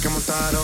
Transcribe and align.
que 0.00 0.08
montar 0.08 0.57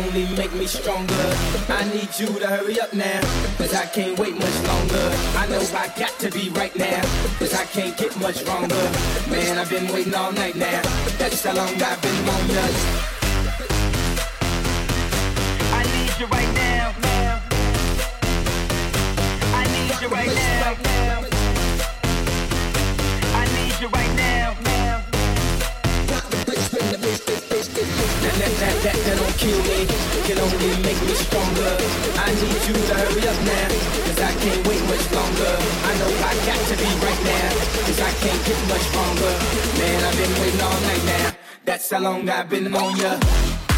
only 0.00 0.26
make 0.36 0.52
me 0.54 0.66
stronger. 0.66 1.26
I 1.68 1.84
need 1.92 2.08
you 2.18 2.26
to 2.38 2.46
hurry 2.46 2.80
up 2.80 2.92
now, 2.92 3.20
cause 3.58 3.74
I 3.74 3.86
can't 3.86 4.18
wait 4.18 4.34
much 4.34 4.58
longer. 4.66 5.06
I 5.36 5.46
know 5.48 5.60
I 5.74 5.92
got 5.98 6.18
to 6.20 6.30
be 6.30 6.48
right 6.50 6.74
now, 6.76 7.02
cause 7.38 7.54
I 7.54 7.64
can't 7.66 7.96
get 7.96 8.16
much 8.20 8.44
longer. 8.46 8.82
Man, 9.28 9.58
I've 9.58 9.70
been 9.70 9.92
waiting 9.92 10.14
all 10.14 10.32
night 10.32 10.56
now, 10.56 10.82
that's 11.18 11.44
how 11.44 11.54
long 11.54 11.82
I've 11.82 12.02
been 12.02 12.28
on 12.28 12.48
ya. 12.50 13.09
How 41.90 41.98
long 41.98 42.28
I've 42.28 42.48
been 42.48 42.72
on 42.72 42.96
ya. 42.98 43.69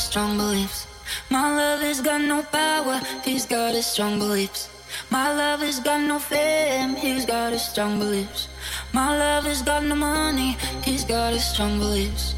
Strong 0.00 0.38
beliefs. 0.38 0.86
My 1.28 1.54
love 1.54 1.80
has 1.80 2.00
got 2.00 2.20
no 2.22 2.42
power, 2.42 3.00
he's 3.24 3.44
got 3.44 3.74
his 3.74 3.84
strong 3.84 4.18
beliefs. 4.18 4.70
My 5.10 5.32
love 5.34 5.60
has 5.60 5.80
got 5.80 6.00
no 6.00 6.18
fame, 6.18 6.94
he's 6.96 7.26
got 7.26 7.52
his 7.52 7.62
strong 7.62 7.98
beliefs. 7.98 8.48
My 8.92 9.16
love 9.18 9.44
has 9.44 9.60
got 9.60 9.84
no 9.84 9.94
money, 9.94 10.56
he's 10.82 11.04
got 11.04 11.34
his 11.34 11.44
strong 11.44 11.78
beliefs. 11.78 12.34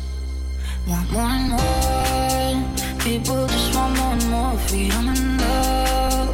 Want 0.88 1.12
more 1.12 1.22
and 1.22 1.50
more, 1.50 2.98
people 3.00 3.46
just 3.46 3.74
want 3.74 3.96
more 3.98 4.14
and 4.14 4.30
more 4.30 4.58
freedom 4.66 5.08
and 5.08 5.40
love. 5.40 6.28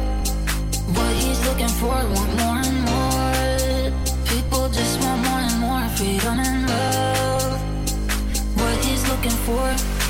What 0.95 1.13
he's 1.15 1.39
looking 1.45 1.73
for, 1.81 1.97
want 2.15 2.33
more 2.41 2.59
and 2.65 2.79
more. 2.89 3.11
People 4.25 4.69
just 4.69 4.99
want 5.01 5.21
more 5.27 5.41
and 5.47 5.59
more 5.59 5.87
freedom 5.97 6.39
and 6.39 6.69
love. 6.69 7.61
What 8.57 8.75
he's 8.85 9.07
looking 9.07 9.37
for 9.45 10.00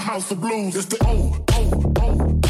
house 0.00 0.30
of 0.30 0.40
blues. 0.40 0.74
It's 0.74 0.86
the 0.86 0.96
O, 1.04 1.44
O, 1.52 1.92
O. 2.00 2.40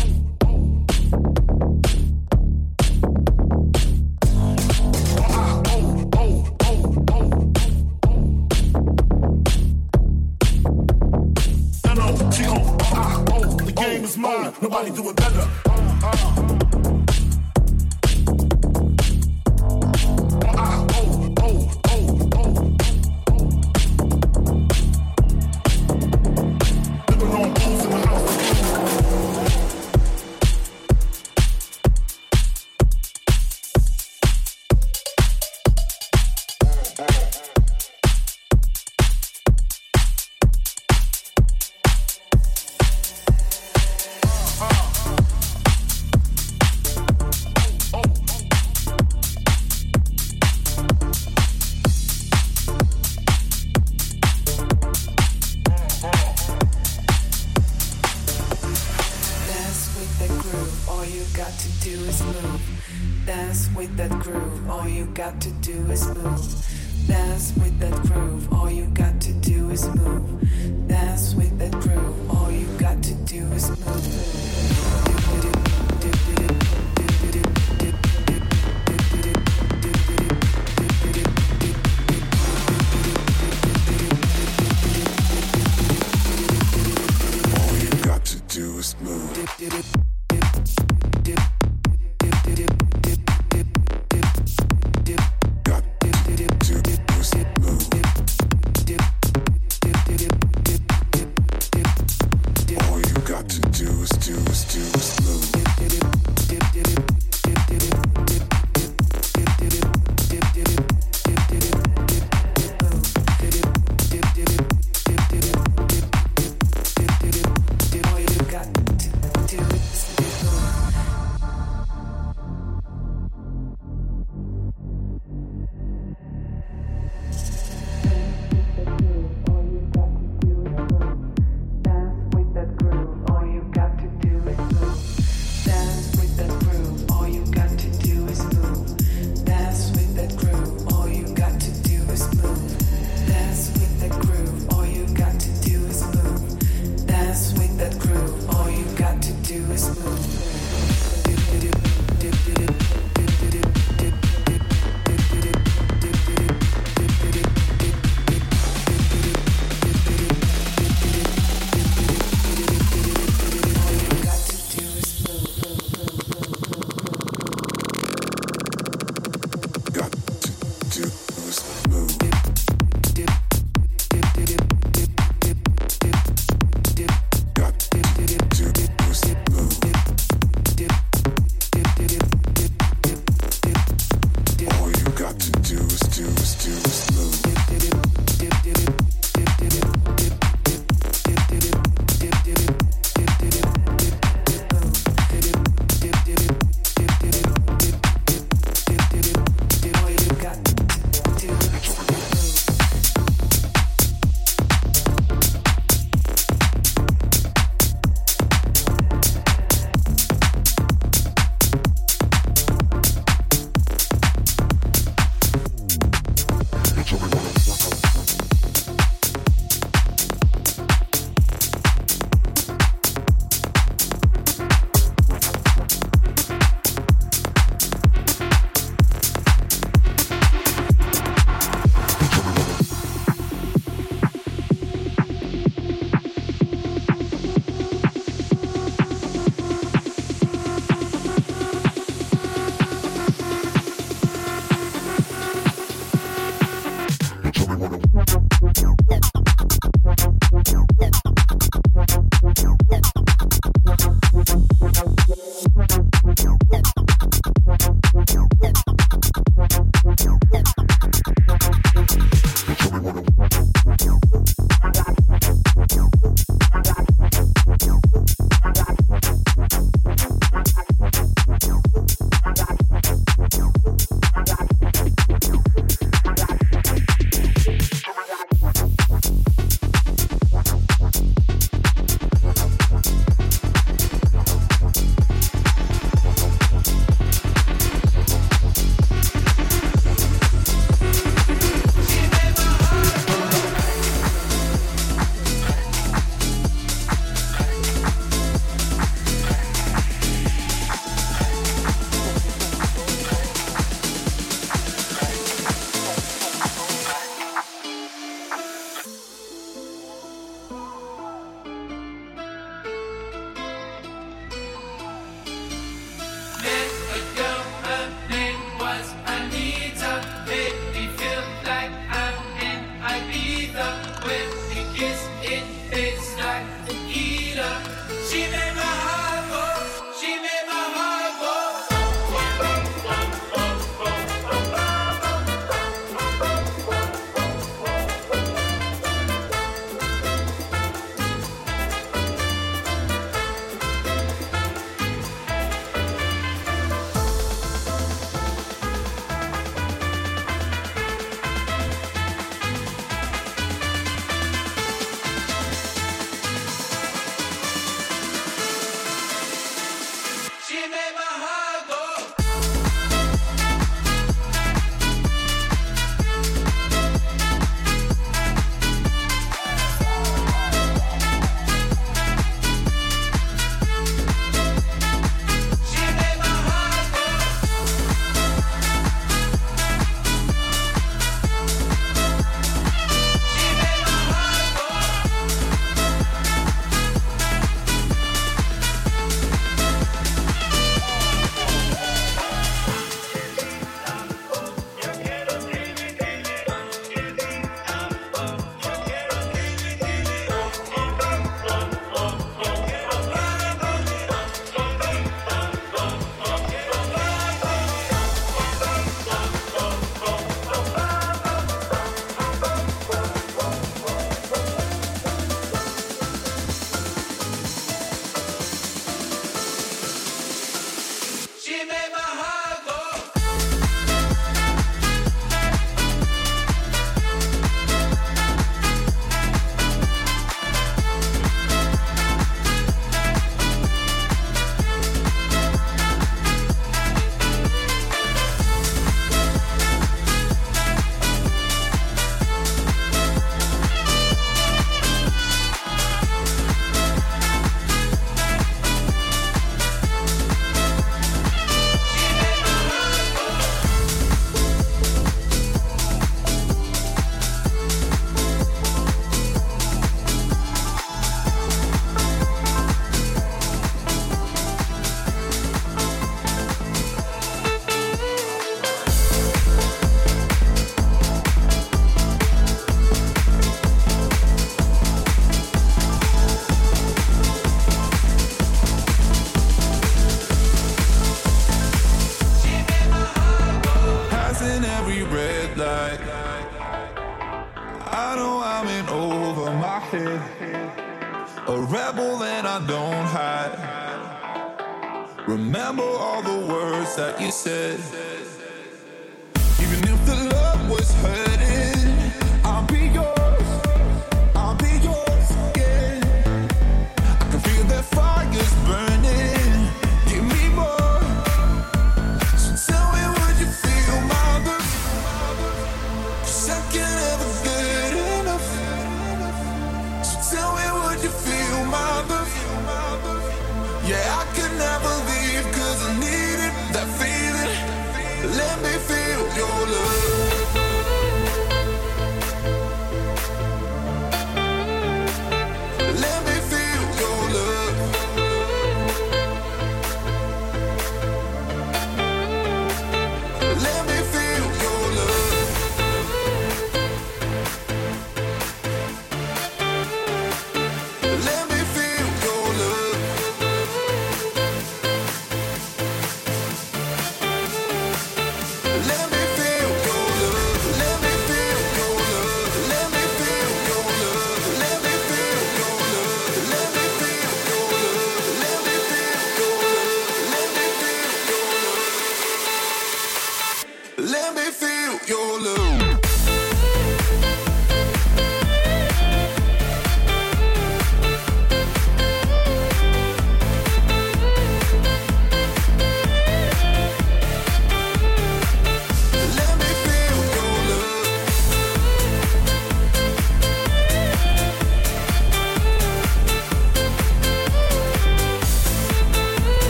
Nobody 14.63 14.91
do 14.91 15.09
it 15.09 15.17
better. 15.17 15.70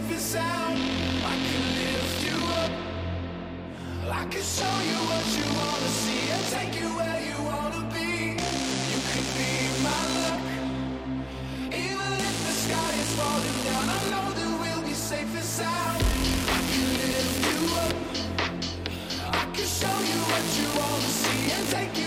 If 0.00 0.12
it's 0.12 0.22
sound. 0.22 0.78
I 1.32 1.34
can 1.46 1.64
lift 1.78 2.18
you 2.24 2.38
up. 2.62 2.72
I 4.10 4.24
can 4.32 4.42
show 4.56 4.76
you 4.90 4.98
what 5.10 5.26
you 5.36 5.46
wanna 5.60 5.90
see 6.02 6.22
and 6.34 6.44
take 6.56 6.74
you 6.80 6.88
where 6.98 7.20
you 7.28 7.36
wanna 7.50 7.82
be. 7.92 8.08
You 8.92 8.98
could 9.10 9.28
be 9.36 9.52
my 9.84 10.00
luck. 10.16 10.40
Even 11.84 12.12
if 12.28 12.36
the 12.46 12.54
sky 12.64 12.92
is 13.04 13.10
falling 13.20 13.58
down, 13.68 13.86
I 13.96 14.00
know 14.12 14.26
that 14.38 14.52
we'll 14.60 14.84
be 14.88 14.94
safe 14.94 15.32
and 15.40 15.44
sound. 15.60 16.02
I 16.56 16.60
can 16.70 16.88
lift 17.02 17.40
you 17.50 17.60
up. 17.84 17.94
I 19.42 19.44
can 19.54 19.68
show 19.80 19.96
you 20.10 20.18
what 20.30 20.44
you 20.58 20.68
wanna 20.80 21.12
see 21.22 21.42
and 21.56 21.68
take 21.76 21.99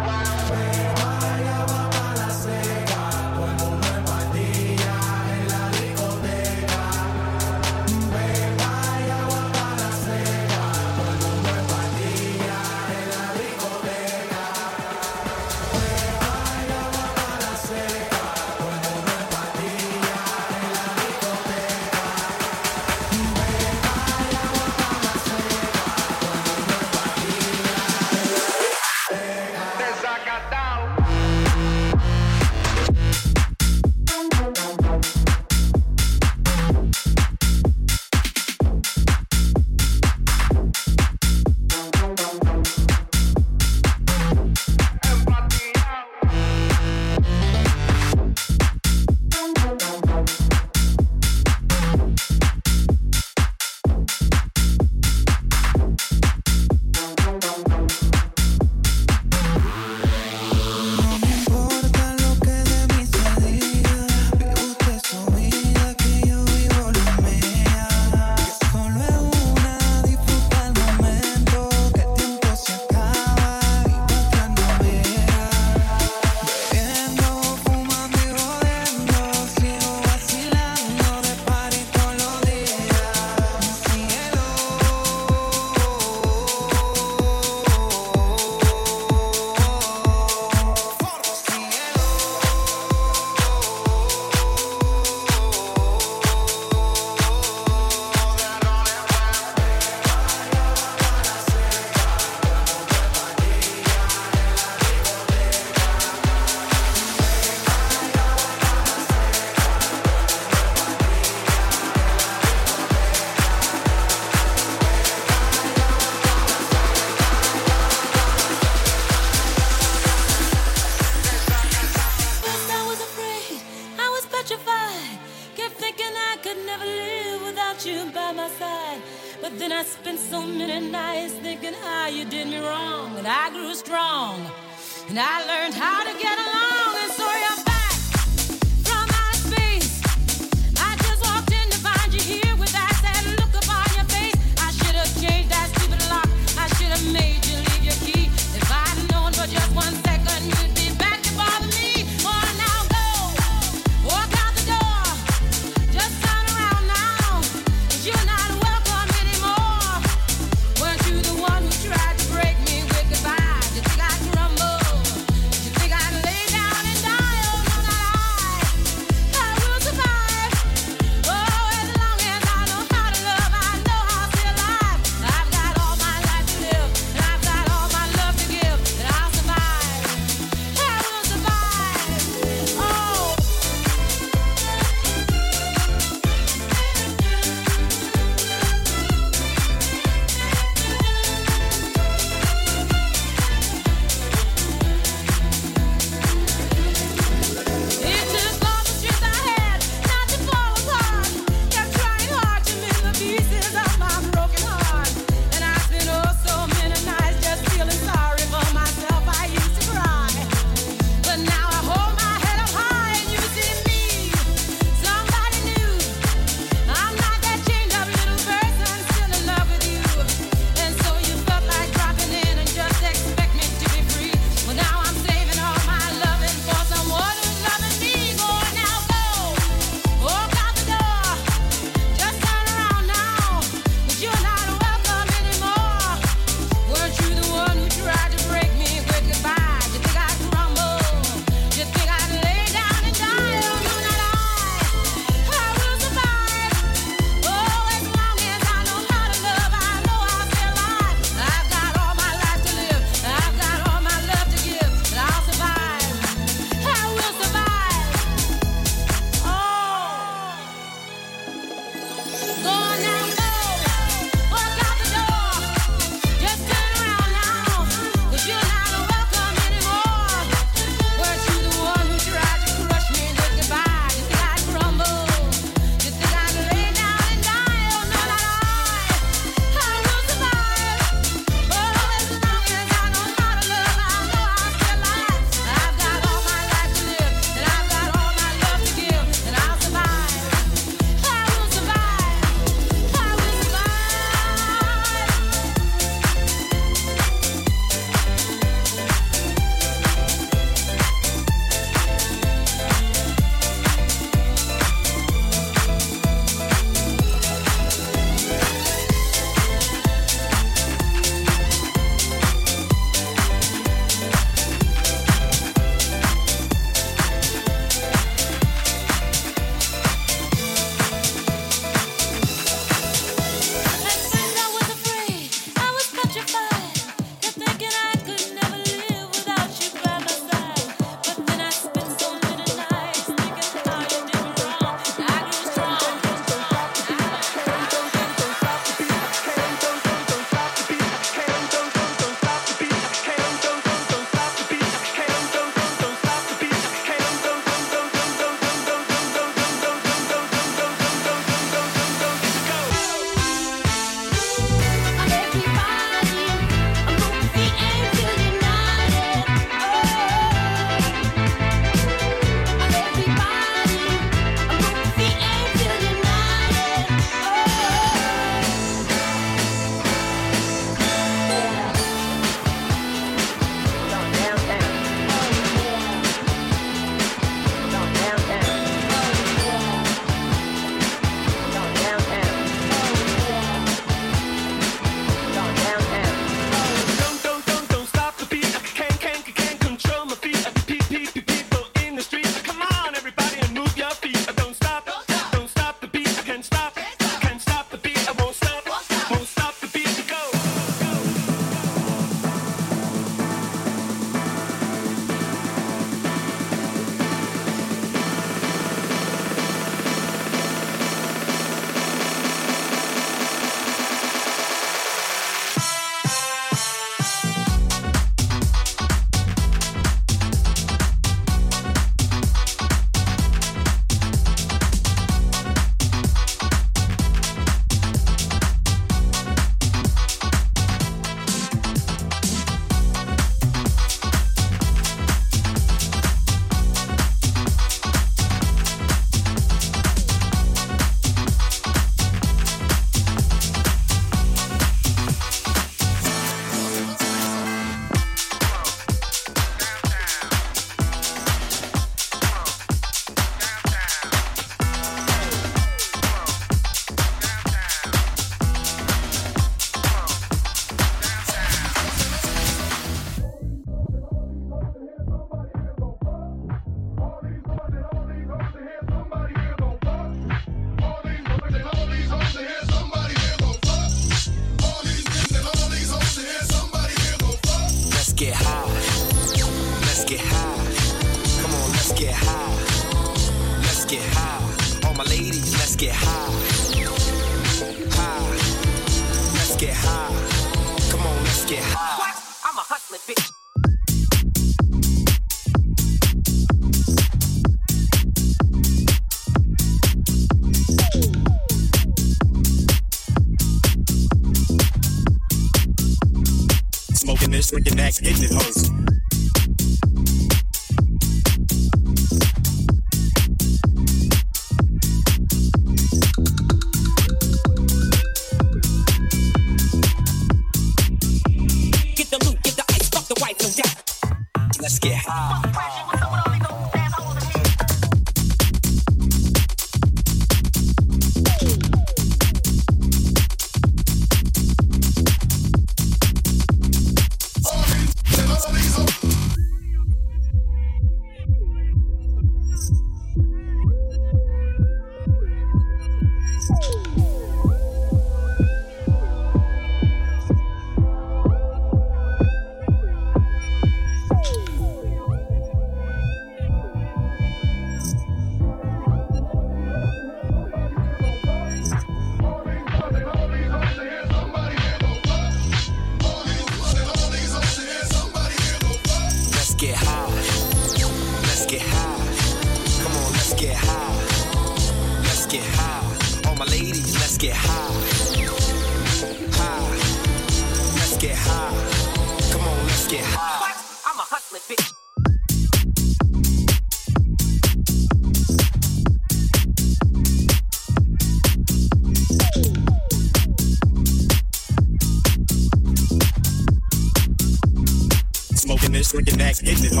hitting 599.71 599.97
it 599.97 600.00